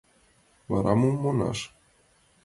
[0.71, 1.59] Вара мом манаш?